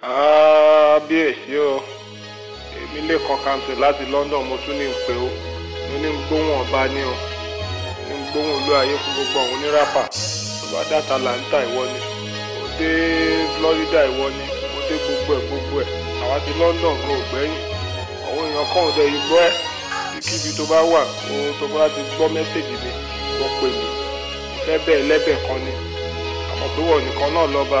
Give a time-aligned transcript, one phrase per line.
[0.00, 1.82] kábíyèsí o.
[2.80, 5.28] Èmi lè kan kàǹtì láti London mo tún ní ń pè ó.
[5.88, 7.14] Mo ní ń gbóhùn ọba ní o.
[8.08, 10.02] Ní ń gbóhùn olú ayé fún gbogbo àwọn oníràpà.
[10.72, 11.98] Bá dàtà láńtà ìwọ ni.
[12.60, 12.90] Mo dé
[13.56, 14.44] Florida ìwọ ni.
[14.72, 15.88] Mo dé gbogbo ẹ̀ gbogbo ẹ̀.
[16.22, 17.54] Àwa ti London gan ò gbẹ́yìn.
[18.28, 19.52] Àwọn èèyàn kan ò dẹ̀ yìí gbọ́ ẹ̀.
[20.26, 22.90] Kíbi tó bá wà ohun tó bá ti gbọ́ mẹ́sẹ̀gì mi
[23.40, 23.86] wọ́n pè mí.
[24.64, 25.72] Fẹ́ bẹ́ẹ̀ lẹ́bẹ̀ kan ni.
[26.52, 27.80] Àmọ́ pé wọ́n nìkan náà lọ́ba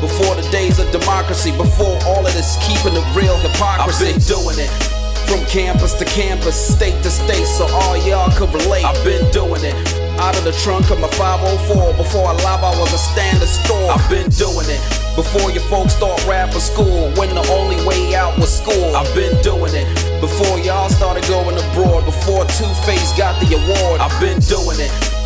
[0.00, 1.50] Before the days of democracy.
[1.56, 4.08] Before all of this keeping it real hypocrisy.
[4.08, 4.70] I've been doing it.
[5.26, 8.84] From campus to campus, state to state, so all y'all could relate.
[8.84, 9.74] I've been doing it.
[10.22, 11.94] Out of the trunk of my 504.
[11.94, 13.90] Before I live, I was a standard store.
[13.90, 14.80] I've been doing it.
[15.16, 18.94] Before your folks start rapping school, when the only way out was school.
[18.94, 19.88] I've been doing it.
[20.20, 24.00] Before y'all started going abroad, before Two Face got the award.
[24.00, 25.25] I've been doing it.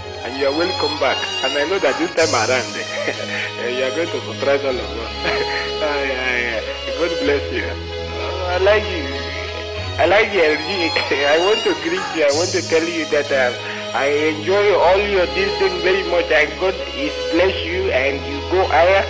[0.31, 1.17] and you are welcome back.
[1.43, 2.71] And I know that this time around,
[3.75, 5.11] you are going to surprise all of us.
[5.83, 6.61] ah, yeah, yeah.
[6.95, 7.67] God bless you.
[7.67, 9.03] Oh, I like you.
[9.99, 10.95] I like music.
[11.11, 12.23] I want to greet you.
[12.23, 13.53] I want to tell you that um,
[13.93, 16.31] I enjoy all your this thing very much.
[16.31, 19.03] And God is bless you and you go higher.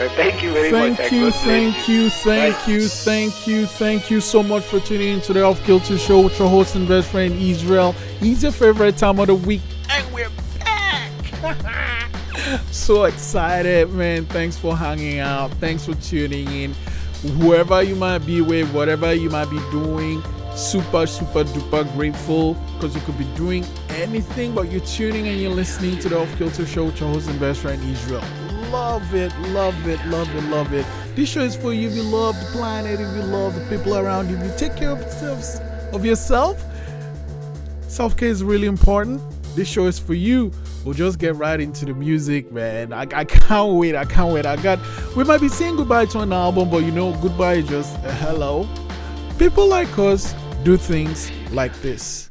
[0.00, 0.96] Uh, thank you very much.
[0.96, 1.12] thank much.
[1.12, 2.72] You, thank you, thank Bye.
[2.72, 6.38] you, thank you, thank you so much for tuning into the Off Kilter Show with
[6.38, 7.92] your host and best friend Israel.
[8.18, 9.81] He's your favorite time of the week, and we're back.
[12.70, 14.26] So excited, man!
[14.26, 15.50] Thanks for hanging out.
[15.52, 16.74] Thanks for tuning in.
[17.38, 20.22] Whoever you might be with, whatever you might be doing,
[20.54, 25.50] super, super duper grateful because you could be doing anything, but you're tuning and you're
[25.50, 28.22] listening to the Off Kilter Show with your host and best friend Israel
[28.72, 30.86] love it, love it, love it, love it.
[31.14, 33.98] This show is for you if you love the planet, if you love the people
[33.98, 36.64] around you, if you take care of yourself, of yourself.
[37.86, 39.20] Self care is really important.
[39.54, 40.50] This show is for you.
[40.84, 42.92] We'll just get right into the music, man.
[42.92, 43.94] I, I can't wait.
[43.94, 44.46] I can't wait.
[44.46, 44.78] I got.
[45.14, 48.12] We might be saying goodbye to an album, but you know, goodbye is just a
[48.12, 48.66] hello.
[49.38, 52.28] People like us do things like this.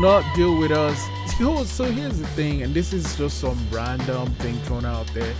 [0.00, 0.98] Not deal with us.
[1.38, 5.34] So, so here's the thing, and this is just some random thing thrown out there.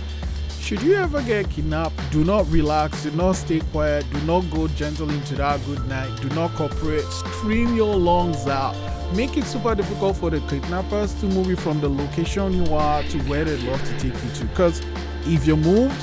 [0.59, 4.67] Should you ever get kidnapped, do not relax, do not stay quiet, do not go
[4.69, 8.75] gentle into that good night, do not cooperate, scream your lungs out.
[9.15, 13.03] Make it super difficult for the kidnappers to move you from the location you are
[13.03, 14.45] to where they'd love to take you to.
[14.45, 14.81] Because
[15.25, 15.99] if you're moved,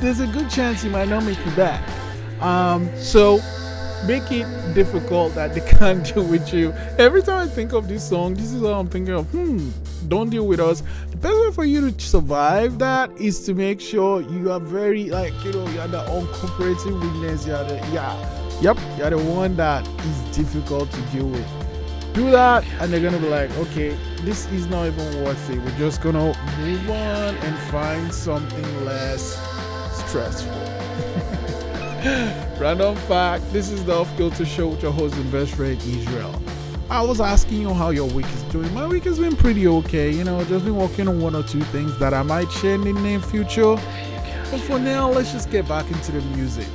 [0.00, 1.82] there's a good chance you might not make it back.
[2.42, 3.40] Um, so
[4.06, 6.72] make it difficult that they can't deal with you.
[6.98, 9.26] Every time I think of this song, this is all I'm thinking of.
[9.30, 9.70] Hmm,
[10.08, 10.82] don't deal with us.
[11.10, 15.10] The best way for you to survive that is to make sure you are very
[15.10, 17.46] like you know you're the uncooperative witness.
[17.46, 21.46] You're the yeah, yep, you're the one that is difficult to deal with.
[22.14, 25.58] Do that, and they're gonna be like, okay, this is not even worth it.
[25.58, 29.40] We're just gonna move on and find something less
[30.06, 30.71] stressful.
[32.58, 36.34] Random fact this is the Off Kilter Show with your host and best friend Israel.
[36.90, 38.74] I was asking you how your week is doing.
[38.74, 41.60] My week has been pretty okay, you know, just been working on one or two
[41.60, 43.76] things that I might share in the near future.
[44.50, 46.66] But for now, let's just get back into the music.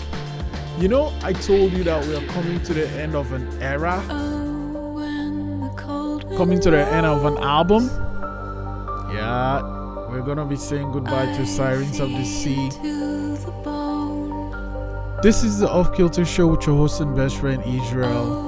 [0.79, 4.01] You know, I told you that we are coming to the end of an era,
[6.37, 7.87] coming to the end of an album.
[9.13, 9.61] Yeah,
[10.09, 13.16] we're gonna be saying goodbye to Sirens of the Sea.
[15.27, 18.46] This is the Off Kilter Show with your host and best friend Israel.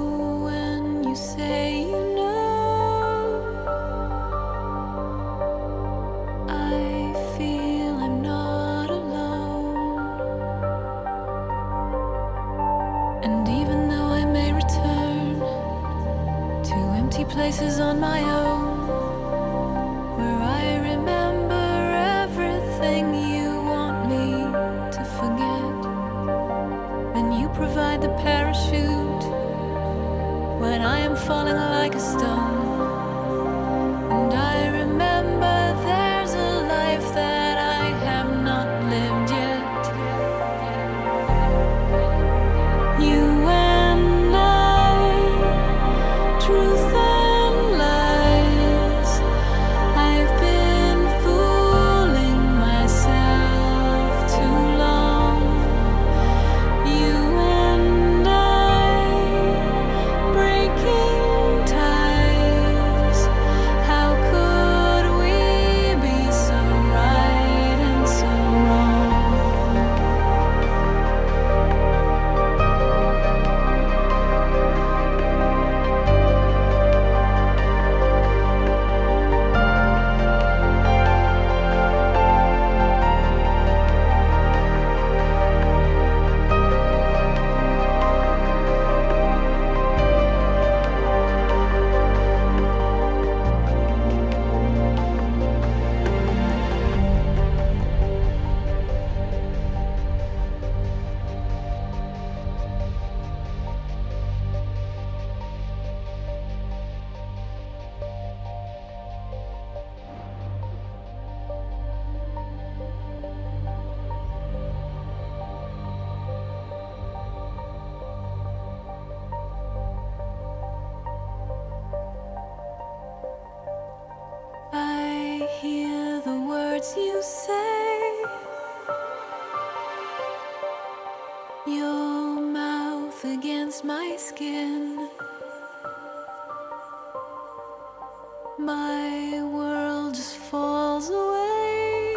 [138.60, 142.14] My world just falls away.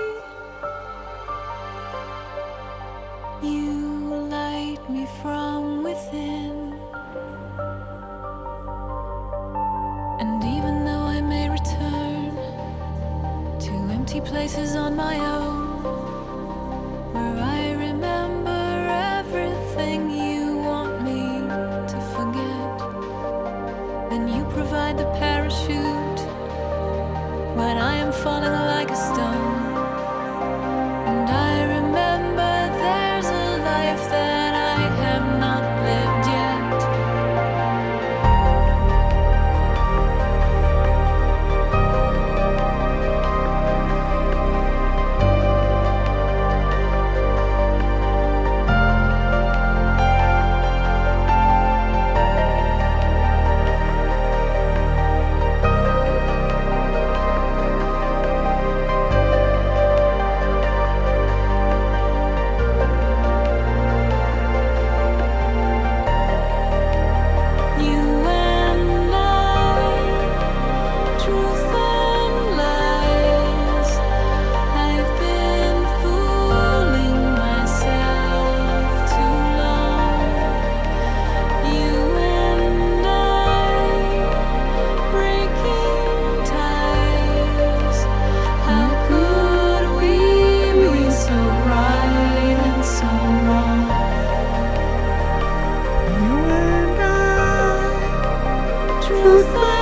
[3.41, 6.73] You light me from within.
[10.19, 12.35] And even though I may return
[13.59, 15.52] to empty places on my own,
[28.23, 28.62] falling
[99.33, 99.72] truth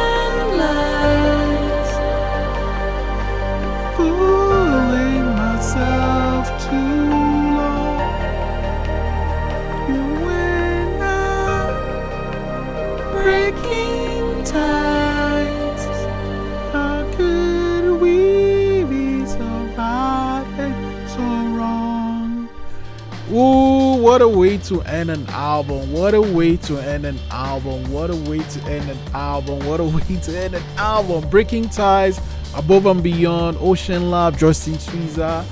[24.63, 25.91] to end an album.
[25.91, 27.91] What a way to end an album.
[27.91, 29.65] What a way to end an album.
[29.67, 31.29] What a way to end an album.
[31.29, 32.19] Breaking Ties,
[32.55, 35.43] Above and Beyond, Ocean Lab, Justine Suissa.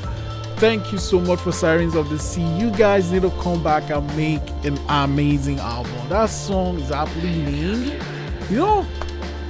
[0.57, 2.43] Thank you so much for Sirens of the Sea.
[2.57, 5.91] You guys need to come back and make an amazing album.
[6.09, 6.89] That song is
[7.23, 8.03] named.
[8.49, 8.85] You know,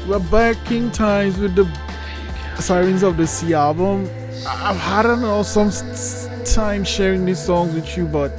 [0.07, 1.65] we're breaking ties with the
[2.61, 4.07] Sirens of the Sea album.
[4.47, 8.31] I've had I don't know some s- s- time sharing these songs with you, but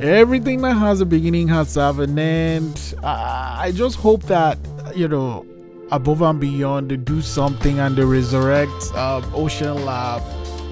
[0.00, 2.94] everything that has a beginning has have an end.
[3.02, 4.58] I, I just hope that
[4.94, 5.46] you know,
[5.90, 10.22] above and beyond, they do something and they resurrect um, Oceanlab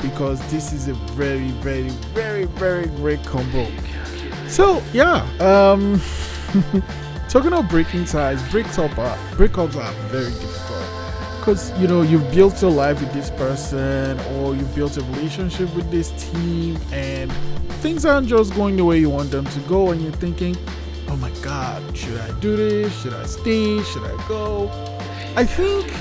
[0.02, 3.66] because this is a very, very, very, very great combo.
[4.49, 6.00] So yeah, um,
[7.28, 10.66] talking of breaking ties, breakup are breakups are very difficult
[11.38, 15.73] because you know you've built your life with this person or you've built a relationship
[15.75, 17.33] with this team and
[17.76, 20.56] things aren't just going the way you want them to go and you're thinking
[21.09, 23.02] oh my god should i do this?
[23.02, 23.83] Should i stay?
[23.83, 24.71] Should i go?
[25.37, 25.92] I think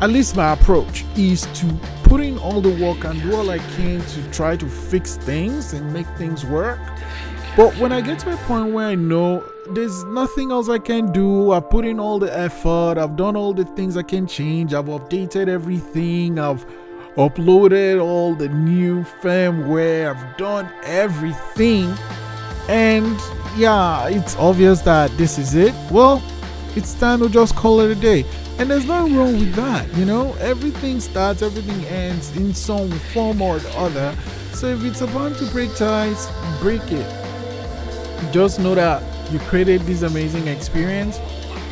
[0.00, 1.66] at least my approach is to
[2.04, 5.72] put in all the work and do all i can to try to fix things
[5.72, 6.80] and make things work.
[7.56, 11.10] But when I get to a point where I know there's nothing else I can
[11.10, 14.74] do, I've put in all the effort, I've done all the things I can change,
[14.74, 16.64] I've updated everything, I've
[17.18, 21.92] uploaded all the new firmware, I've done everything,
[22.68, 23.18] and
[23.56, 25.74] yeah, it's obvious that this is it.
[25.90, 26.22] Well,
[26.76, 28.24] it's time to just call it a day.
[28.58, 30.32] And there's nothing wrong with that, you know?
[30.40, 34.16] Everything starts, everything ends in some form or the other.
[34.52, 36.28] So if it's about to break ties,
[36.60, 37.28] break it
[38.32, 41.18] just know that you created this amazing experience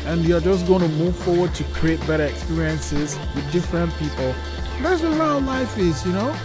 [0.05, 4.33] and you're just going to move forward to create better experiences with different people
[4.81, 6.35] that's just how life is you know?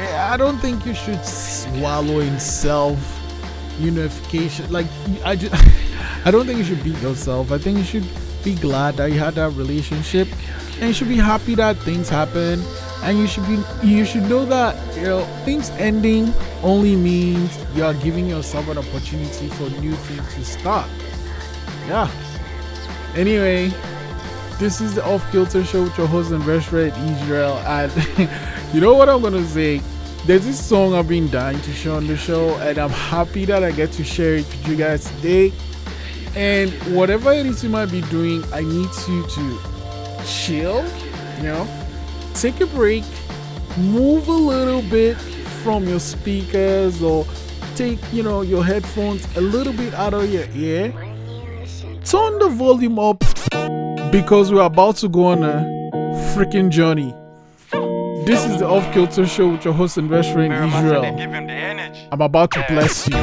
[0.00, 2.98] Eh, i don't think you should swallow in self
[3.78, 4.70] unification.
[4.72, 4.86] Like
[5.24, 5.54] i just
[6.24, 7.52] i don't think you should beat yourself.
[7.52, 8.06] I think you should
[8.42, 10.28] be glad that you had that relationship.
[10.80, 12.62] And you should be happy that things happen.
[13.02, 16.32] And you should be you should know that you know things ending
[16.62, 20.88] only means you are giving yourself an opportunity for new things to start.
[21.86, 22.10] Yeah.
[23.14, 23.72] Anyway
[24.58, 27.92] this is the off kilter show with your host and best friend israel and
[28.74, 29.80] you know what i'm gonna say?
[30.26, 33.62] There's this song i've been dying to show on the show and i'm happy that
[33.62, 35.52] i get to share it with you guys today.
[36.36, 39.60] And whatever it is you might be doing i need you to
[40.26, 40.84] chill
[41.38, 41.68] you know?
[42.34, 43.04] Take a break,
[43.76, 45.16] move a little bit
[45.62, 47.26] from your speakers or
[47.76, 50.92] take, you know, your headphones a little bit out of your ear.
[52.04, 53.22] Turn the volume up
[54.14, 55.56] because we're about to go on a
[56.36, 57.12] freaking journey.
[58.24, 61.02] This is the Off Kilter Show with your host and best friend Israel.
[61.16, 62.06] Give him the energy.
[62.12, 63.16] I'm about to bless you.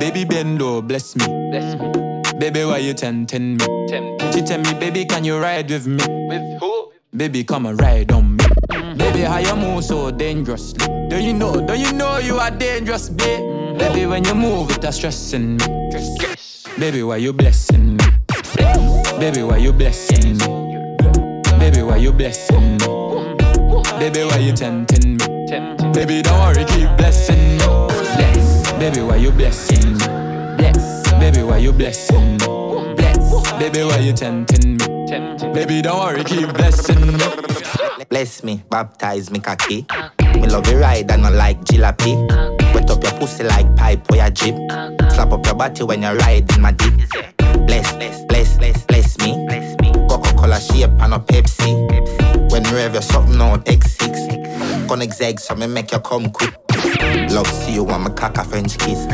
[0.00, 1.26] Baby Bendo, bless me.
[1.26, 2.40] Bless me.
[2.40, 3.86] Baby, why you tempting me?
[3.86, 4.34] Tempt.
[4.34, 6.02] She tell me, baby, can you ride with me?
[6.26, 6.92] With who?
[7.16, 8.44] Baby, come and ride on me.
[8.72, 8.98] Mm-hmm.
[8.98, 10.84] Baby, how you move so dangerously?
[11.08, 13.38] Do you know, do you know you are dangerous, babe?
[13.38, 13.78] Mm-hmm.
[13.78, 15.88] Baby, when you move, it are stressing me.
[15.92, 16.66] Yes.
[16.76, 18.01] Baby, why you blessing me?
[19.18, 20.78] Baby, why you blessing me?
[21.58, 22.86] Baby, why you blessing me?
[23.98, 25.92] Baby, why you tempting me?
[25.92, 27.58] Baby, don't worry, keep blessing me.
[28.16, 28.72] Bless.
[28.72, 30.06] Baby, why you blessing me?
[30.56, 31.12] Bless.
[31.12, 32.94] Baby, why you blessing me?
[32.96, 33.52] Bless.
[33.58, 35.52] Baby, why you tempting me?
[35.52, 37.24] Baby, don't worry, keep blessing me.
[38.08, 39.86] Bless me, baptize me cocky.
[40.34, 42.16] Me love you ride and not like jalopy.
[42.74, 44.54] Wet up your pussy like pipe or your jeep.
[45.12, 47.41] Slap up your body when you're riding my dick.
[47.72, 49.46] Bless, bless, bless, bless, me.
[50.06, 50.60] Coca-Cola
[51.00, 52.52] and a Pepsi.
[52.52, 54.86] When you have your something on X6.
[54.88, 56.54] Connect zeg so me make you come quick.
[57.30, 59.06] Love see you want me cock a French kiss.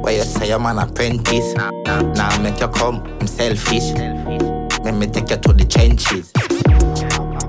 [0.00, 1.54] Where you say I'm an apprentice.
[1.54, 3.92] Now I make you come, I'm selfish.
[4.82, 6.32] Let me take you to the trenches.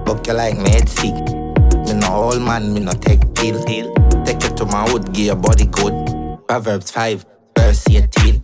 [0.05, 1.15] Fuck you like me sick.
[1.87, 3.59] Me no old man, me no take pill.
[4.25, 6.45] Take you to my hood, give your body good.
[6.47, 7.25] Proverbs 5,
[7.57, 8.43] verse 18.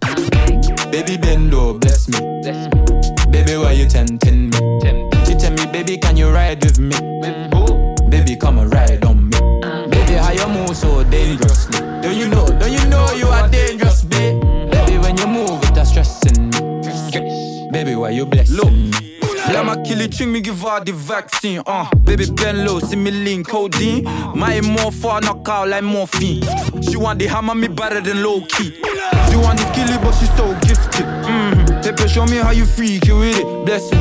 [0.92, 2.20] Baby, bendo, bless me.
[2.42, 3.32] Bless me.
[3.32, 4.80] Baby, why you tempting me?
[4.80, 5.27] Tempt.
[5.27, 6.96] She tell me, baby, can you ride with me?
[8.10, 9.38] Baby, come and ride on me.
[9.89, 11.80] Baby, how you move so dangerously?
[12.01, 14.39] Don't you know, Don't you know you are dangerous, babe?
[14.72, 17.70] Baby, when you move, it are stressing me.
[17.72, 19.15] Baby, why you blessing me?
[19.48, 21.62] Let my kill it, me give her the vaccine.
[21.68, 24.03] Uh, baby, bend low, see me lean, codeine.
[24.36, 26.42] My more for knock out like morphine.
[26.81, 28.74] She want the hammer me better than low key.
[29.35, 31.05] She want to kill skilly, but she so gifted.
[31.05, 31.81] Mm-hmm.
[31.81, 33.65] Pepe, show me how you freak you with it.
[33.65, 34.00] Bless me.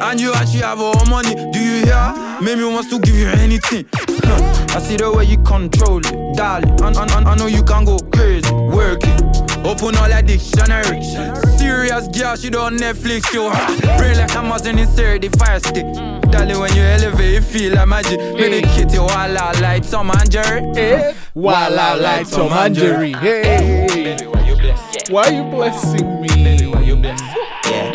[0.00, 1.34] And you actually have all money.
[1.34, 2.14] Do you hear?
[2.40, 3.84] Maybe wants to give you anything.
[3.92, 6.70] I see the way you control it, darling.
[6.84, 9.66] And, and, and I know you can go crazy, work it.
[9.66, 11.02] Open all like dictionary.
[11.58, 13.50] Serious girl, she don't Netflix, yo.
[13.98, 15.84] Brain like Amazon insert the fire stick.
[16.30, 18.20] Darling, when you elevate, you feel like magic.
[18.20, 21.14] Kitty while I like Tom and Jerry.
[21.32, 23.14] While I like Tom and Jerry.
[23.14, 24.16] Hey,
[25.10, 26.28] why you you blessing me?
[26.28, 27.20] Baby, why you bless?
[27.66, 27.92] Eh,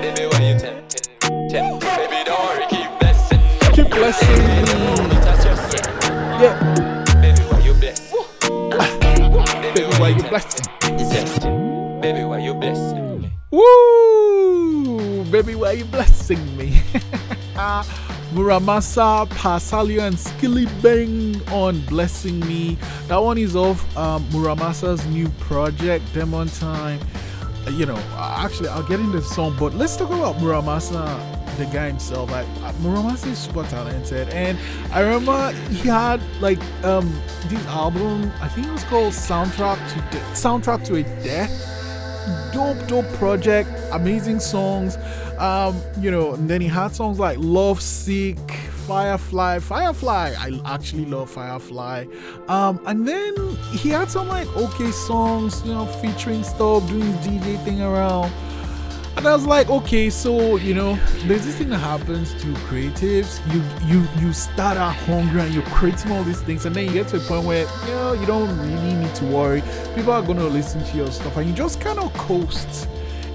[0.00, 1.78] Baby, why you ten, ten, ten?
[1.80, 3.40] Baby, don't worry, keep blessing.
[3.72, 5.16] keep blessing me.
[5.24, 6.40] That's just yeah.
[6.40, 8.00] Yeah, Baby, why you bless?
[9.74, 10.66] baby, why you blessing?
[12.00, 13.32] Baby, why you blessing me?
[13.50, 15.24] Woo!
[15.30, 16.80] Baby, why you blessing me?
[18.34, 22.76] Mura Masa, Pasalio, and Skilly Bang on Blessing Me.
[23.06, 26.98] That one is off um, Mura Masa's new project, Demon Time.
[27.66, 30.60] Uh, You know, uh, actually, I'll get into the song, but let's talk about Mura
[30.60, 31.04] Masa,
[31.58, 32.30] the guy himself.
[32.30, 32.46] Like,
[32.80, 34.58] Mura Masa is super talented, and
[34.92, 37.06] I remember he had like um
[37.48, 38.32] this album.
[38.42, 41.52] I think it was called Soundtrack to De- Soundtrack to a Death
[42.52, 44.96] dope dope project amazing songs.
[45.38, 48.38] Um you know and then he had songs like love sick
[48.86, 49.58] firefly.
[49.58, 52.04] Firefly i actually love firefly.
[52.48, 53.34] Um and then
[53.72, 58.32] he had some like okay songs you know featuring stuff doing his dj thing around.
[59.16, 63.40] And I was like, okay, so you know, there's this thing that happens to creatives.
[63.52, 66.92] You you you start out hungry and you're creating all these things, and then you
[66.92, 69.62] get to a point where you know you don't really to worry.
[69.94, 72.88] People are gonna listen to your stuff, and you just kind of coast.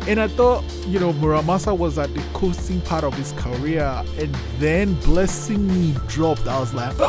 [0.07, 4.03] And I thought, you know, Mura Masa was at the coasting part of his career,
[4.17, 6.47] and then Blessing Me dropped.
[6.47, 6.97] I was like,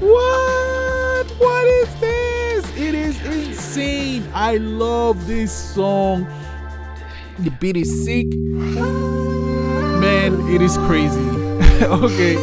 [0.00, 1.26] what?
[1.38, 2.64] What is this?
[2.76, 4.28] It is insane.
[4.34, 6.26] I love this song.
[7.38, 8.32] The beat is sick.
[10.04, 11.20] Man, it is crazy.
[11.82, 12.36] okay.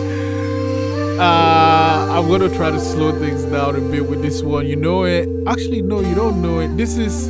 [1.18, 1.81] Uh,
[2.22, 4.68] I'm gonna try to slow things down a bit with this one.
[4.68, 5.28] You know it.
[5.48, 6.78] Actually, no, you don't know it.
[6.78, 7.30] This is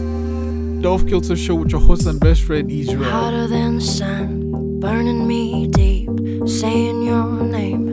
[0.82, 3.10] the Off Kilter Show with your host and best friend Israel.
[3.10, 6.10] Hotter than the sun, burning me deep.
[6.46, 7.91] Saying your name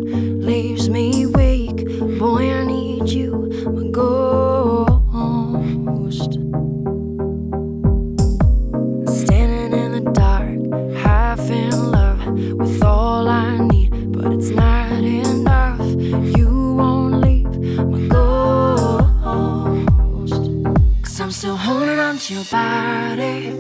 [22.39, 23.51] your body.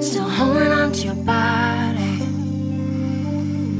[0.00, 2.14] Still holding on to your body.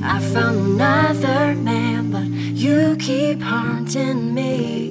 [0.02, 4.88] I found another man, but you keep haunting me.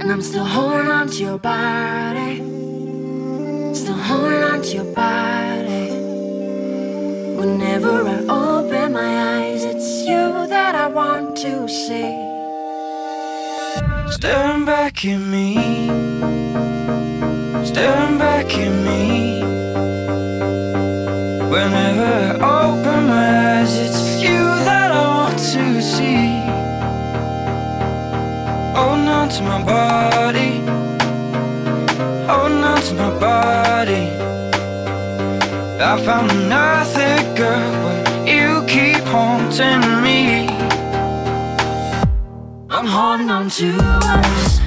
[0.00, 2.36] And I'm still holding on to your body.
[3.74, 5.90] Still holding on to your body.
[7.40, 12.28] Whenever I open my eyes, it's you that I want to see.
[14.12, 16.37] Staring back at me,
[17.68, 19.42] staring back at me.
[21.52, 26.28] Whenever I open my eyes, it's you that I want to see.
[28.74, 30.52] Holding on to my body,
[32.30, 34.06] holding on to my body.
[35.90, 40.48] I found another girl, but you keep haunting me.
[42.70, 43.68] I'm holding on to
[44.14, 44.57] us.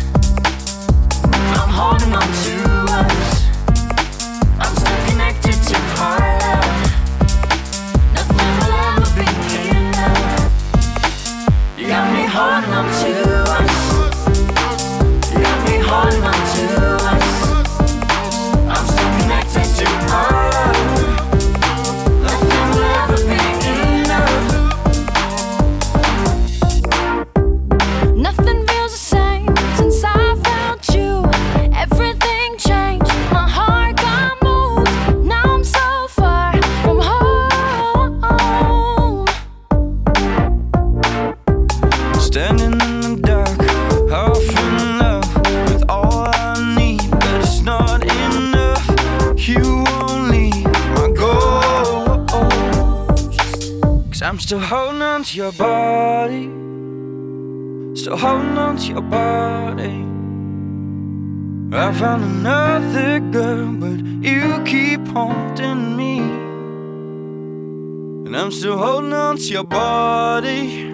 [69.52, 70.88] Your body.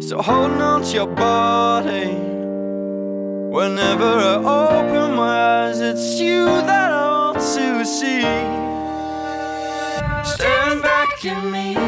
[0.00, 2.08] So holding on to your body.
[3.56, 8.22] Whenever I open my eyes, it's you that I want to see.
[10.24, 11.83] Staring back at me.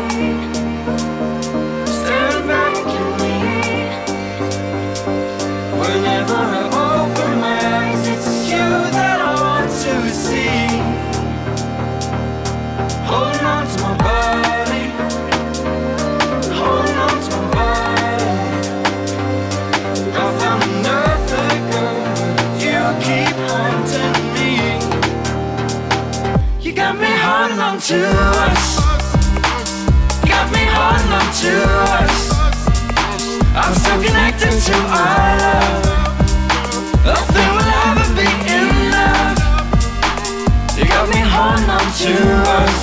[27.86, 28.80] To us.
[30.26, 31.52] Got me holding on to
[31.94, 32.34] us.
[33.54, 35.86] I'm so connected to our love.
[37.06, 38.26] Nothing will ever be
[38.58, 39.38] enough.
[40.76, 42.14] You got me holding on to
[42.58, 42.76] us.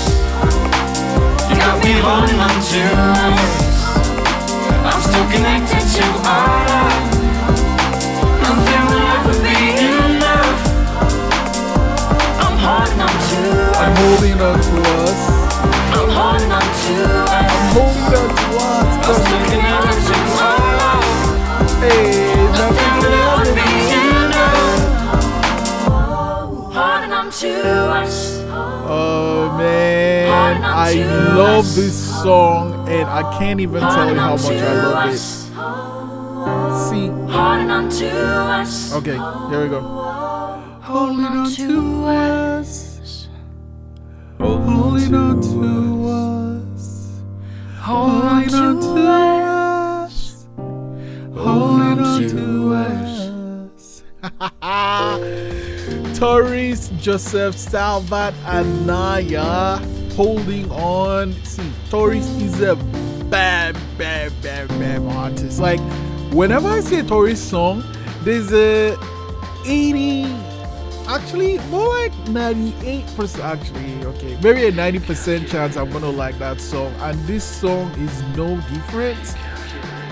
[1.49, 2.83] You got me holding on to
[3.27, 3.53] us.
[4.87, 7.03] I'm still connected to our love.
[8.39, 10.59] Nothing will ever be enough.
[12.39, 14.72] I'm holding on to I'm holding on
[27.65, 30.93] Oh man, I
[31.36, 35.17] love this song and I can't even tell you how much I love it.
[36.89, 38.93] See, Holding on us.
[38.93, 39.17] okay,
[39.49, 39.82] here we go.
[40.82, 43.30] Holding on to us.
[44.39, 47.21] Holding on to us.
[47.80, 49.33] Holding on to us.
[56.73, 59.79] Josef, Salvat, and Niia
[60.13, 61.33] holding on.
[61.43, 62.75] See, Tourist is a
[63.29, 65.59] bad, bad, bad, bad artist.
[65.59, 65.79] Like,
[66.33, 67.83] whenever I see a Tourist song,
[68.21, 68.97] there's a
[69.65, 70.25] 80,
[71.07, 74.05] actually, more like 98% actually.
[74.05, 76.93] Okay, maybe a 90% chance I'm gonna like that song.
[77.01, 79.36] And this song is no different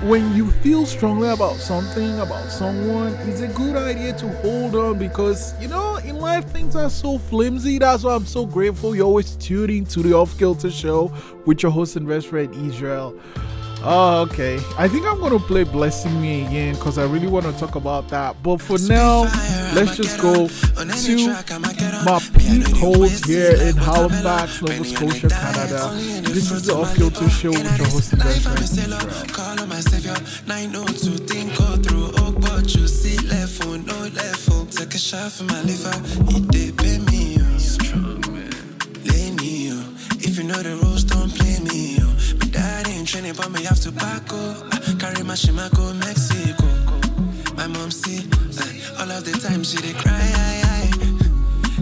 [0.03, 4.97] when you feel strongly about something, about someone, it's a good idea to hold on
[4.97, 7.77] because you know, in life things are so flimsy.
[7.77, 11.13] That's why I'm so grateful you're always tuning to the Off Kilter Show
[11.45, 13.15] with your host and best friend Israel.
[13.83, 14.57] Oh, okay.
[14.77, 18.07] I think I'm gonna play Blessing Me again because I really want to talk about
[18.09, 18.35] that.
[18.43, 19.23] But for now,
[19.73, 20.85] let's just go to
[22.05, 25.89] my peak holes here in Halifax, Nova Scotia, Canada.
[26.29, 28.99] This is the Off Kilter Show with your host and best friend Israel.
[29.33, 30.15] Call my savior,
[30.45, 32.11] nine oh two think go through.
[32.19, 34.71] Oh, but you see left foot, no left foot.
[34.71, 35.97] Take a shot for my liver,
[36.37, 37.37] it did pay me.
[37.41, 38.51] Uh, Strong man,
[39.05, 39.71] lay me.
[39.73, 39.97] oh.
[40.19, 41.20] If you know the rules, don't.
[42.83, 44.73] Dad ain't training, but me have to back up.
[44.73, 46.65] I carry my shima go Mexico.
[47.55, 48.25] My mom see,
[48.57, 50.17] uh, all of the time she dey cry.
[50.17, 50.89] Aye.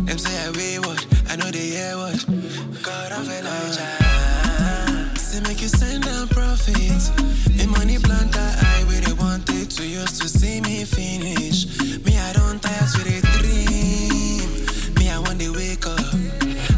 [0.05, 2.19] Them say I wayward, I know they hear what.
[2.83, 3.95] God of Elijah.
[5.17, 7.15] Say make you send down profits.
[7.55, 11.79] Me money plant that I where they want it to use to see me finish.
[12.03, 14.95] Me I don't tire to the dream.
[14.99, 15.99] Me I want to wake up.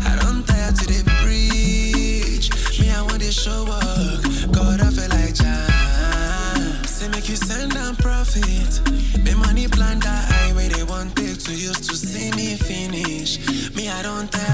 [0.06, 2.52] I don't tire to the preach.
[2.80, 3.81] Me I want to show up.
[8.34, 9.24] Down profit.
[9.24, 13.40] Me money plant that I they want it to use to see me finish.
[13.76, 14.51] Me I don't tire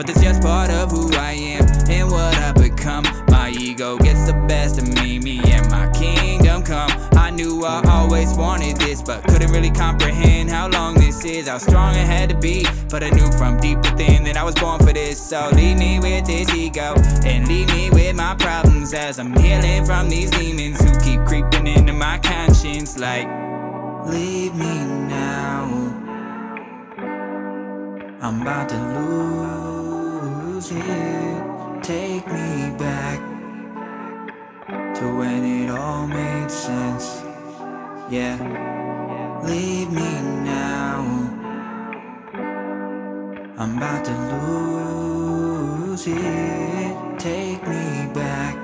[0.00, 3.04] but it's just part of who I am and what I become.
[3.28, 6.90] My ego gets the best of me, me and my kingdom come.
[7.12, 11.58] I knew I always wanted this, but couldn't really comprehend how long this is, how
[11.58, 12.64] strong it had to be.
[12.88, 15.98] But I knew from deep within that I was born for this, so leave me
[15.98, 16.94] with this ego
[17.26, 21.66] and leave me with my problems as I'm healing from these demons who keep creeping
[21.66, 23.28] into my conscience like,
[24.06, 25.66] leave me now.
[28.22, 29.69] I'm about to lose
[30.68, 31.80] here.
[31.82, 33.18] Take me back
[34.96, 37.22] to when it all made sense.
[38.10, 38.36] Yeah,
[39.42, 40.12] leave me
[40.44, 40.98] now.
[43.56, 47.18] I'm about to lose it.
[47.18, 48.54] Take me back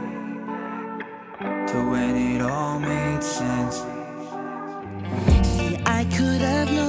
[1.68, 3.76] to when it all made sense.
[5.46, 6.85] See, I could have known.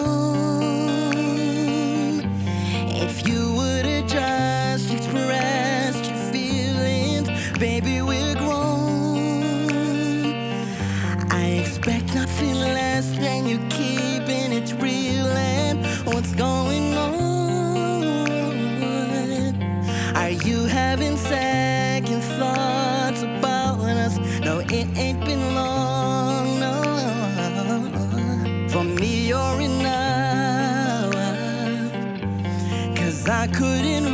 [33.47, 34.06] I couldn't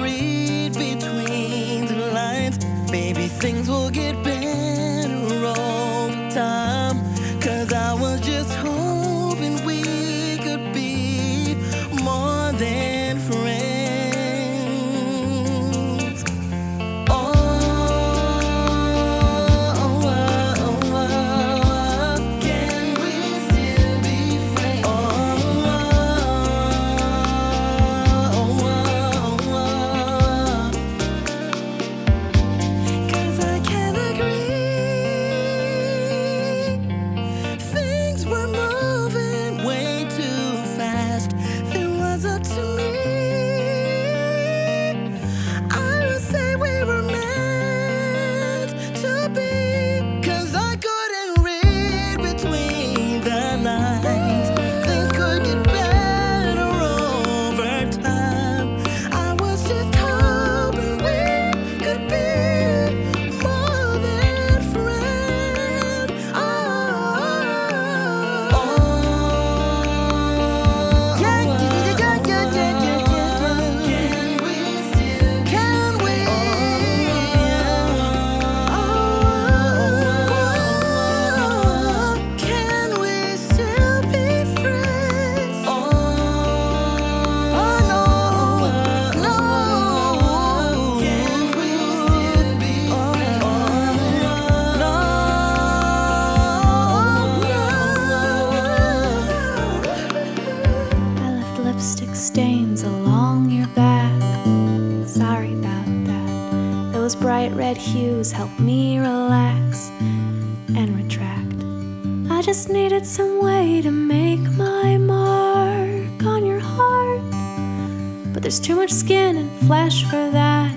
[118.53, 120.71] There's too much skin and flesh for that,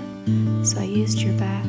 [0.63, 1.63] so I used your back.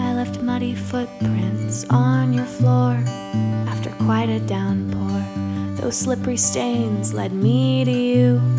[0.00, 2.94] I left muddy footprints on your floor
[3.68, 5.22] after quite a downpour.
[5.82, 8.53] Those slippery stains led me to you.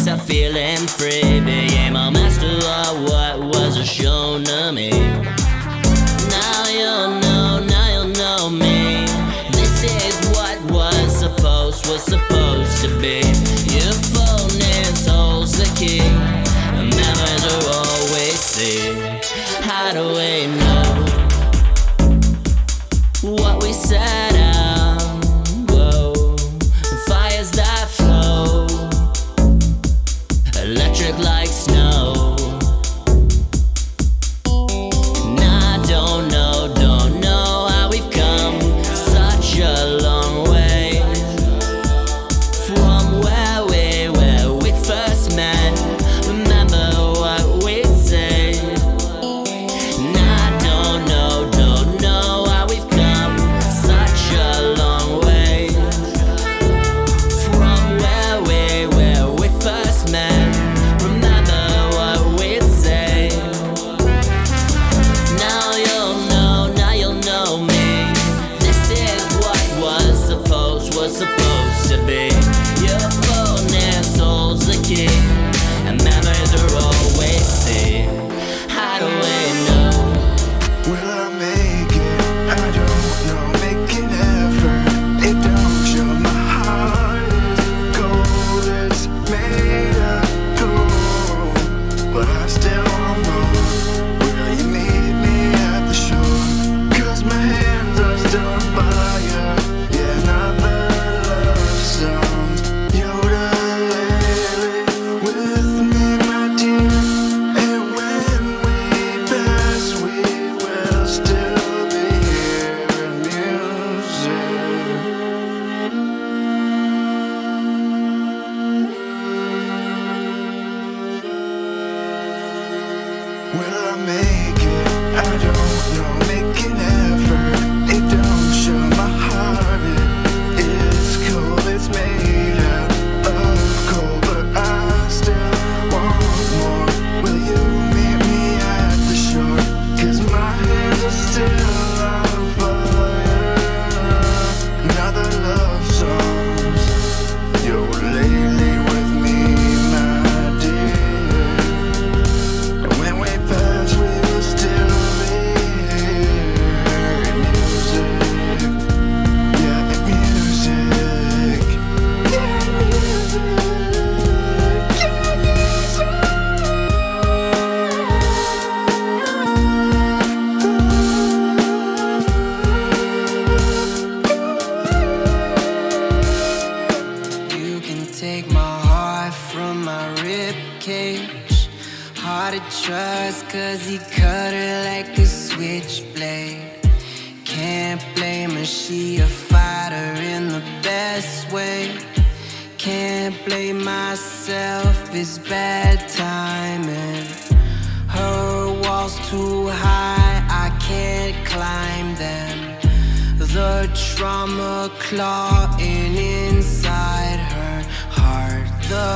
[0.00, 1.40] once I feeling free.
[1.40, 4.90] Became a master of what was shown to me.
[6.30, 7.19] Now you're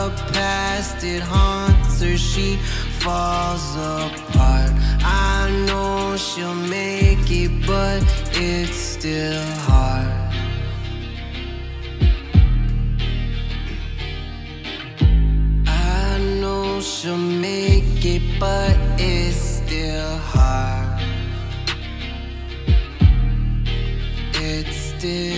[0.05, 2.57] the past, it haunts her, she
[3.03, 4.73] falls apart.
[5.01, 8.03] I know she'll make it, but
[8.35, 10.13] it's still hard.
[15.67, 21.01] I know she'll make it, but it's still hard.
[24.35, 25.34] It's still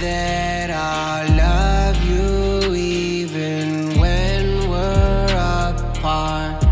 [0.00, 5.26] that I'll love you even when we're
[5.74, 6.64] apart.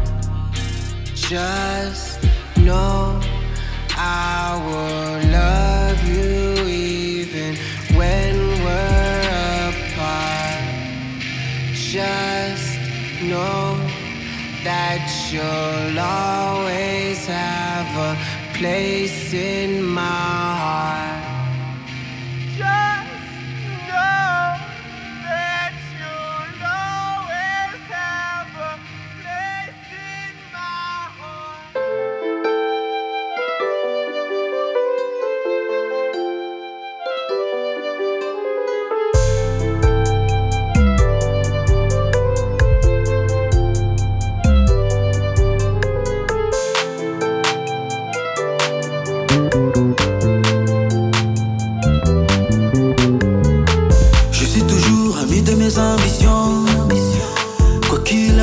[1.15, 2.23] Just
[2.57, 3.21] know
[3.97, 7.57] I will love you even
[7.97, 10.63] when we're apart.
[11.75, 12.79] Just
[13.23, 13.77] know
[14.63, 15.03] that
[15.33, 18.96] you'll always have a place.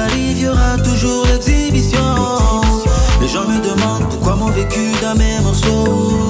[0.04, 2.00] Quoi qu'il arrive, y aura toujours l'exhibition.
[3.22, 6.30] Les gens me demandent pourquoi mon vécu dans mes morceaux.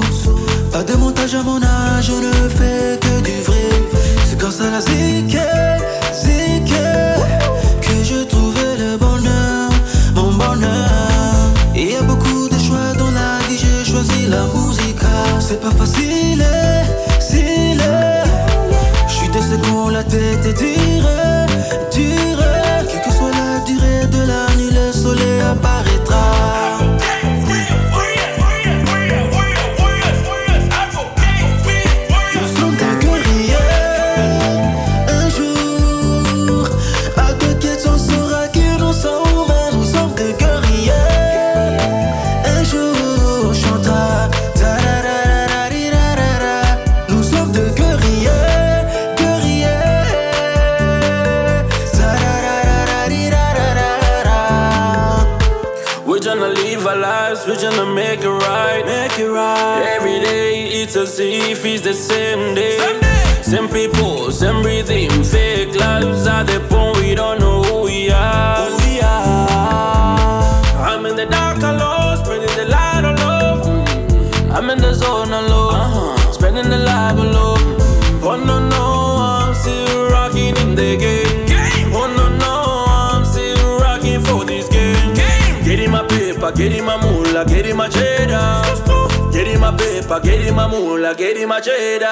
[0.71, 3.69] Pas de montage à mon âge, je ne fais que du vrai.
[4.25, 5.37] C'est quand ça la zique,
[6.13, 6.73] zique,
[7.81, 9.69] que je trouvais le bonheur,
[10.15, 11.51] mon bonheur.
[11.75, 15.05] Il y a beaucoup de choix dans la vie, j'ai choisi la musique.
[15.39, 16.45] C'est pas facile,
[17.19, 17.81] s'il
[19.07, 21.09] je suis de ceux qui ont la tête est dure,
[61.65, 62.77] it's the same day.
[63.41, 68.69] Same people, same breathing, fake lives at the point we don't know who we are.
[68.69, 70.87] Who we are.
[70.89, 73.67] I'm in the dark alone, spreading the light of love.
[74.51, 76.31] I'm in the zone alone, uh-huh.
[76.31, 77.59] spending the life alone.
[78.23, 81.91] Oh no no, I'm still rocking in the game.
[81.93, 85.13] Oh no no, I'm still rocking for this game.
[85.63, 88.92] Getting my paper, getting my moolah, getting my cheddar.
[89.43, 92.07] Getting my paper, getting my moolah, getting my cheddar.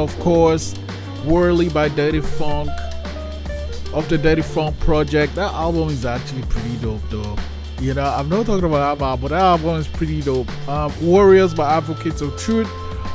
[0.00, 0.72] Of course,
[1.24, 2.70] Wurli by Dirty Phunk
[3.92, 5.34] of the Dirty Phunk project.
[5.34, 7.36] That album is actually pretty dope, though.
[7.80, 10.48] You know, I'm not talking about that album, but that album is pretty dope.
[10.66, 12.70] Um, Warriors by Advocates of Truth,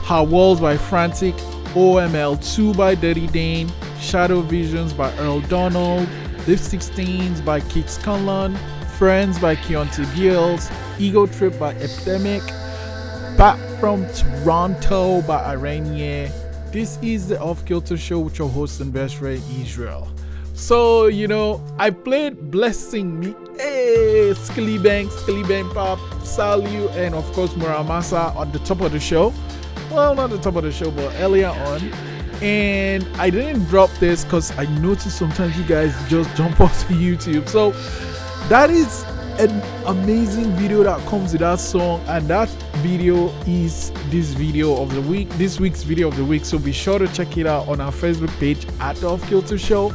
[0.05, 1.33] Her Walls by Frantik,
[1.73, 6.07] OML2 by Dirty Dane, Shadow Visions by Earl Donald,
[6.45, 8.55] Lift 16s by Keats Conlon,
[8.99, 10.69] Friends by Keonte Gills,
[10.99, 16.44] Ego Trip by EPDMC, Back from Toronto by Arenye.
[16.71, 20.07] This is the Off Kilter Show with your host and best friend Israel.
[20.53, 24.77] So, you know, I played Blessing Me, hey, Skilly
[25.09, 29.33] Skilly Pa, Salieu, and of course Mura Masa on the top of the show.
[29.91, 31.81] Well, not the top of the show, but earlier on.
[32.41, 37.47] And I didn't drop this because I noticed sometimes you guys just jump onto YouTube.
[37.47, 37.71] So
[38.49, 39.03] that is
[39.39, 42.49] an amazing video that comes with that song and that
[42.85, 46.45] video is this video of the week this week's video of the week.
[46.45, 49.57] So be sure to check it out on our facebook page at the off kilter
[49.57, 49.91] show.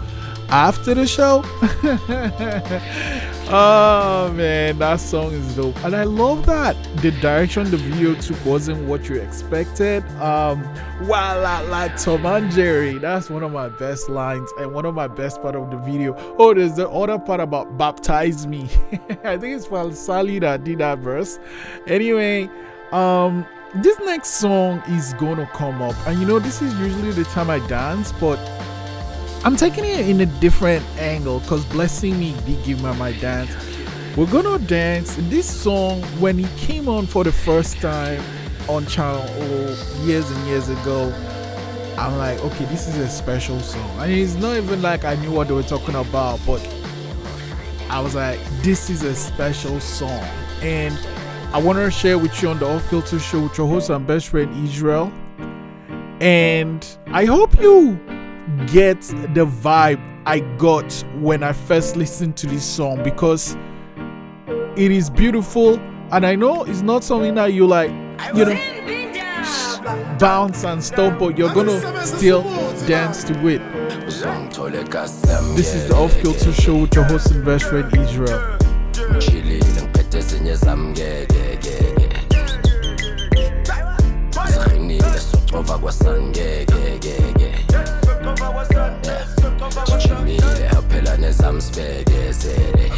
[0.49, 1.45] After the show.
[3.53, 5.85] Oh man that song is dope.
[5.85, 10.05] And i love that the direction the video took wasn't what you expected.
[10.21, 10.63] Um
[11.09, 12.99] wow like, like tom and jerry.
[12.99, 16.15] That's one of my best lines and one of my best part of the video.
[16.39, 18.69] Oh there's the other part about baptize me.
[19.25, 21.41] I think it's sally that did that verse.
[21.89, 22.49] Anyway
[22.93, 27.25] um this next song is gonna come up and you know this is usually the
[27.25, 28.39] time i dance but
[29.43, 33.51] I'm taking it in a different angle because Blessing Me did give me my dance.
[34.15, 38.23] We're gonna dance this song when it came on for the first time
[38.69, 41.11] on Channel O years and years ago.
[41.97, 43.91] I'm like, okay, this is a special song.
[44.01, 46.61] And it's not even like I knew what they were talking about, but
[47.89, 50.23] I was like, this is a special song.
[50.61, 50.95] And
[51.53, 54.07] I want to share with you on the Off Kilter Show with your host and
[54.07, 55.13] best friend Israel.
[56.21, 57.99] And I hope you
[58.69, 59.01] get
[59.35, 63.57] the vibe I got when I first listened to this song because
[64.77, 65.81] it is beautiful
[66.13, 67.91] and I know it's not something that you like,
[68.33, 72.45] you know, bounce and stuff, but you're gonna still
[72.87, 73.61] dance to it.
[75.57, 78.60] This is the Off Kilter Show with your host and best friend Israel
[80.65, 82.21] some yeah, yeah, yeah, yeah.
[84.31, 86.35] Schijnile sotowa gwasan.
[86.37, 87.57] Yeah, yeah, yeah, yeah.
[89.87, 92.93] Chichinile aphela nezamsibhekezele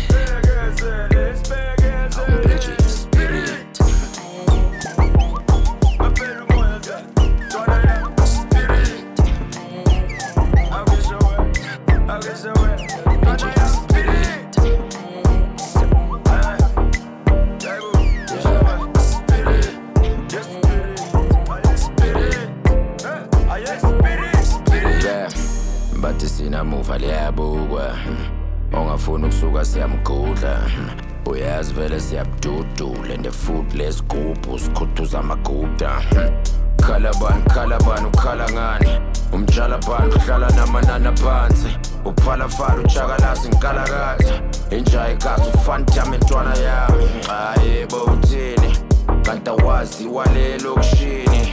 [29.53, 30.71] ukusuka siyamgudla.
[31.27, 36.03] Uyazi vele siyabududula and futhi lesigubhu sikhuthuza amaguda
[36.81, 39.01] khala bani khala bani ukhala ngani?
[39.33, 41.79] Umtshala bani uhlala namanani aphansi.
[42.05, 47.05] Uphala fala utshakalasi ngikalakatha injayi kasi ufantama intwana yami.
[47.31, 48.77] Ayebo uthini?
[49.23, 51.53] Kanti awazi walelokishini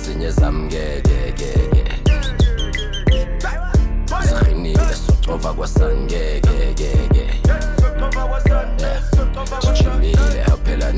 [0.05, 1.53] ezinye zam ngekekeke
[4.25, 5.97] ziqinile socova kwasan
[9.61, 10.93] sijimile aphela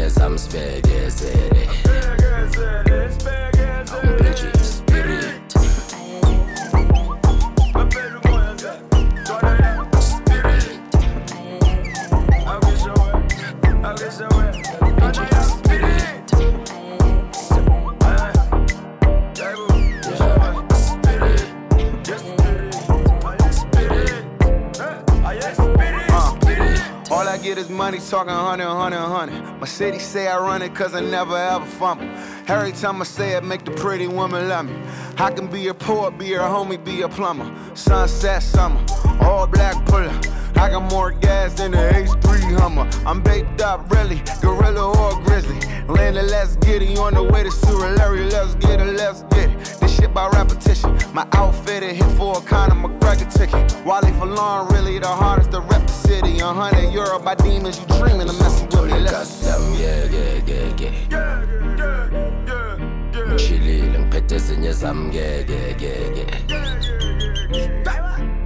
[28.10, 29.60] talking 100, 100, 100.
[29.60, 32.08] My city say I run it cause I never ever fumble.
[32.48, 34.76] Every time I say it, make the pretty woman love me.
[35.18, 37.54] I can be a poet, be a homie, be a plumber.
[37.76, 38.84] Sunset summer,
[39.22, 40.18] all black puller.
[40.56, 42.90] I got more gas than the H3 Hummer.
[43.06, 45.60] I'm baked up, really, gorilla or grizzly.
[45.88, 46.98] Landed, let's get it.
[46.98, 49.57] On the way to Surulere, let's get it, let's get it.
[49.98, 50.96] Shit by repetition.
[51.14, 53.76] My outfit it hit for a Conor McGregor ticket.
[53.86, 56.40] Wally for long, really the hardest to rep the city.
[56.40, 59.00] A hundred euro by demons, you dreaming of messing with me.
[59.00, 61.48] Let's yeah, yeah, yeah, yeah.
[63.34, 68.07] Ngishilile ngiphethe ezinye zami ngeke ngeke Siqinile socova kwasani ngeke ngeke Yeah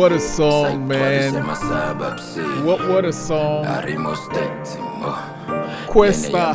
[0.00, 1.34] What a song, man.
[2.64, 3.66] What what a song.
[5.88, 6.54] Kwesta.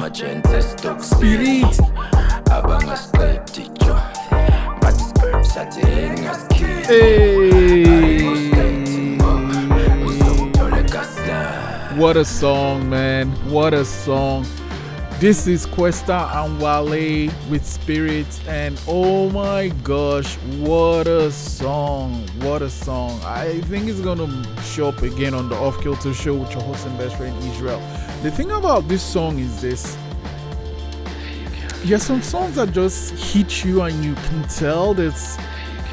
[1.00, 1.80] Spirit.
[2.50, 3.96] abangasiqedi jo
[4.82, 5.86] bathi skirt sathi
[6.22, 7.86] ngasikhiphi Hey.
[12.00, 13.30] What a song, man.
[13.52, 14.48] What a song.
[15.20, 22.28] This is Kwesta and Wale with Spirit, and oh my gosh, what a song!
[22.42, 23.20] What a song!
[23.24, 24.28] I think it's gonna
[24.64, 27.82] show up again on the Off Kilter show with your host and best friend Israel.
[28.24, 29.98] The thing about this song is this
[31.84, 35.38] there's some songs that just hit you, and you can tell that's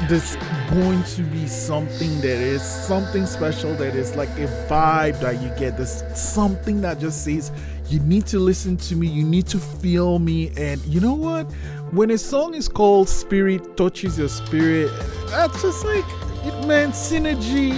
[0.09, 0.35] there's
[0.69, 5.49] going to be something that is something special that is like a vibe that you
[5.57, 7.51] get there's something that just says
[7.89, 9.07] you need to listen to me.
[9.07, 10.51] You need to feel me.
[10.57, 11.43] And you know what?
[11.91, 14.91] When a song is called spirit touches your spirit
[15.33, 16.05] that's just like
[16.45, 17.73] it meant synergy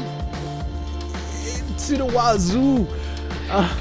[1.87, 2.85] to the wazoo.
[3.49, 3.79] Ah,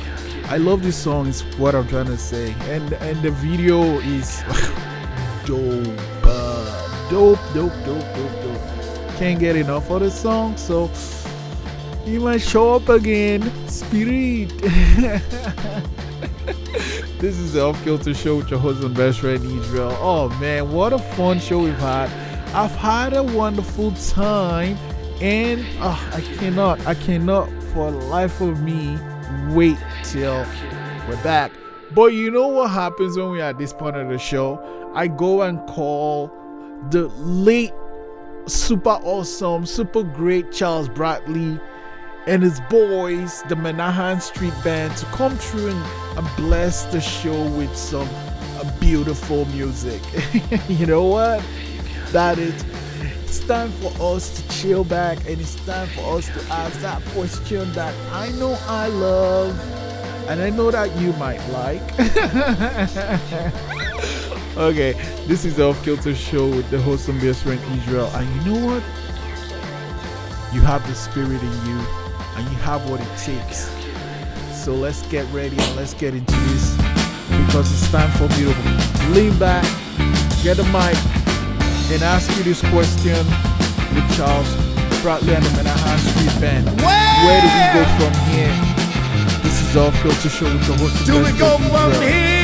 [0.49, 2.55] i love this song is what i'm trying to say.
[2.70, 4.43] And and the video is
[5.45, 5.87] dope.
[6.22, 9.16] Uh, dope dope dope dope dope.
[9.18, 10.89] Can't get enough of the song so
[12.07, 13.43] you might show up again.
[13.68, 14.53] Spirit
[17.18, 19.97] this is the off kilter show with your host and best friend Israel.
[20.01, 22.11] Oh man, what a fun show we've had!
[22.55, 24.77] I've had a wonderful time,
[25.20, 28.99] and ah, I cannot, I cannot for the life of me
[29.51, 30.47] wait till
[31.09, 31.51] we're back.
[31.95, 34.61] But you know what happens when we're at this point of the show?
[34.95, 36.33] I go and call
[36.91, 37.72] the late,
[38.47, 41.59] super awesome, super great Charles Bradley
[42.27, 47.49] and his boys, the Menahan Street Band, to come through and, and bless the show
[47.51, 48.09] with some
[48.57, 50.03] uh, beautiful music.
[50.68, 51.45] you know what?
[52.12, 52.64] That is.
[53.25, 57.03] It's time for us to chill back and it's time for us to ask that
[57.07, 59.59] question that I know I love
[60.29, 61.83] and I know that you might like.
[64.57, 64.93] okay,
[65.27, 68.09] this is the Off Kilter Show with the host and best friend Israel.
[68.14, 68.85] And you know what?
[70.55, 72.03] You have the spirit in you
[72.37, 73.70] and you have what it takes.
[74.53, 76.76] So let's get ready and let's get into this
[77.47, 79.64] because it's time for me to lean back,
[80.43, 80.97] get a mic,
[81.93, 83.24] and ask you this question
[83.95, 84.49] with Charles
[85.03, 86.66] Bradley and the Menahan Street Band.
[86.80, 88.55] Where do we go from here?
[89.43, 91.07] This is Off Kilter Show with the host.
[91.07, 92.43] Do we go from here?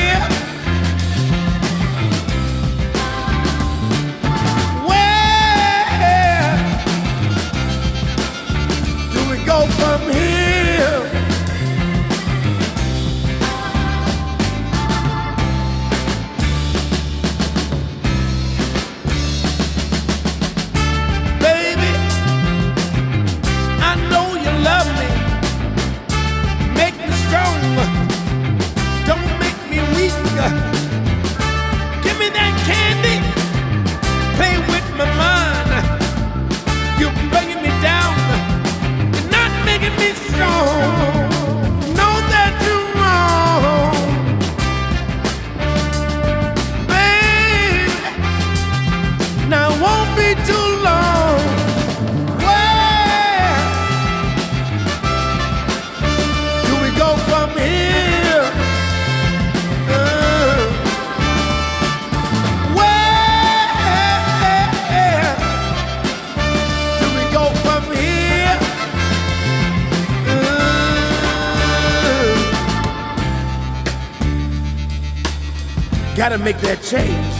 [76.44, 77.34] Make that change.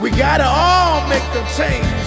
[0.00, 2.06] We gotta all make the change.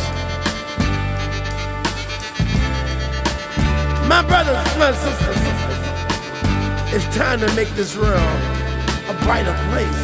[4.07, 5.41] My brothers, my sisters,
[6.93, 8.19] it's time to make this world
[9.09, 10.01] a brighter place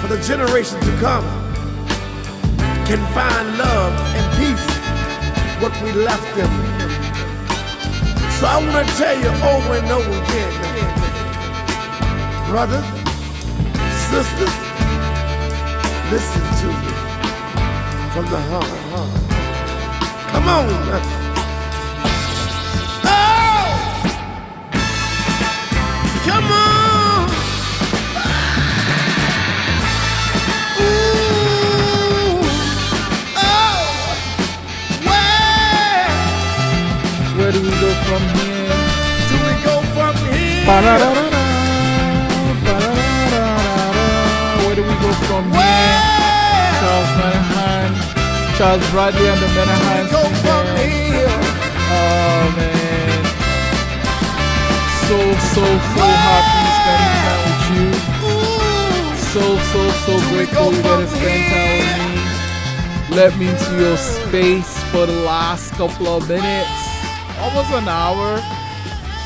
[0.00, 1.24] for the generations to come.
[2.86, 4.68] Can find love and peace
[5.60, 6.50] what we left them.
[8.38, 10.52] So I want to tell you over and over again,
[12.50, 12.99] brothers,
[14.10, 14.56] sisters,
[16.10, 16.92] listen to me
[18.12, 18.66] from the heart.
[20.32, 20.66] Come on.
[20.66, 21.02] now.
[23.06, 23.68] Oh!
[26.26, 27.30] Come on.
[30.80, 32.42] Ooh.
[33.36, 33.80] Oh.
[37.38, 38.50] Where do we go from here?
[46.80, 47.90] Charles Menahan,
[48.56, 51.34] Charles Bradley and the Menahan Go from here.
[51.92, 53.20] Oh man,
[55.06, 55.16] so
[55.54, 55.64] so
[55.94, 57.88] so happy spending time with you.
[59.30, 61.94] So so so grateful you get to spend time with
[63.10, 63.16] me.
[63.16, 66.80] Let me into your space for the last couple of minutes,
[67.38, 68.40] almost an hour.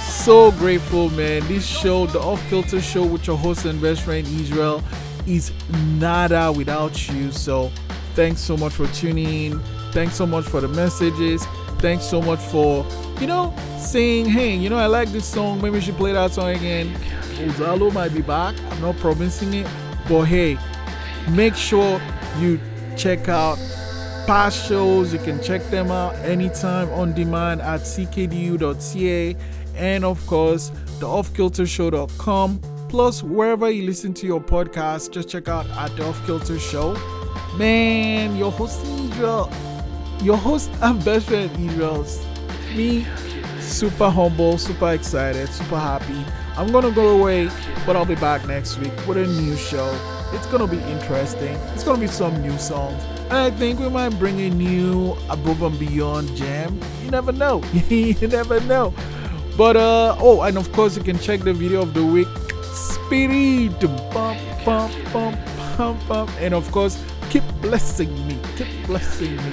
[0.09, 1.47] So grateful, man.
[1.49, 4.83] This show, the Off Kilter Show with your host and best friend Israel,
[5.27, 5.53] is
[5.99, 7.33] nada without you.
[7.33, 7.71] So
[8.15, 9.61] thanks so much for tuning in.
[9.93, 11.45] Thanks so much for the messages.
[11.79, 12.87] Thanks so much for,
[13.21, 15.61] you know, saying, hey, you know, I like this song.
[15.61, 16.95] Maybe we should play that song again.
[17.37, 18.55] Ozalo might be back.
[18.71, 19.67] I'm not promising it.
[20.09, 20.59] But hey,
[21.31, 22.01] make sure
[22.39, 22.61] you
[22.97, 23.59] check out
[24.27, 25.13] past shows.
[25.13, 29.37] You can check them out anytime on demand at ckdu.ca
[29.77, 30.71] and of course
[31.01, 32.61] the offkiltershow.com.
[32.95, 36.95] Plus, wherever you listen to your podcast, just check out at the Off Kilter Show.
[37.59, 39.51] Man, your host Israel,
[40.23, 42.25] your host and best friend Israel's
[42.73, 43.05] me,
[43.59, 46.25] super humble, super excited, super happy.
[46.57, 47.51] I'm gonna go away,
[47.85, 49.91] but I'll be back next week with a new show.
[50.33, 51.57] It's gonna be interesting.
[51.75, 53.03] It's gonna be some new songs.
[53.25, 56.79] And I think we might bring a new above and beyond jam.
[57.03, 57.61] You never know.
[57.89, 58.95] you never know.
[59.57, 62.29] But uh oh, and of course you can check the video of the week.
[63.07, 63.81] Spirit
[64.13, 65.39] bump bump bump
[65.77, 66.31] bump bump.
[66.41, 68.39] And of course, keep blessing me.
[68.57, 69.53] Keep blessing me.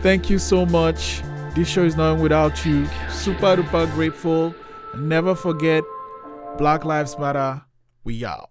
[0.00, 1.22] Thank you so much.
[1.54, 2.86] This show is nothing without you.
[3.10, 4.54] Super duper grateful.
[4.96, 5.84] Never forget
[6.58, 7.62] Black Lives Matter.
[8.04, 8.40] We out.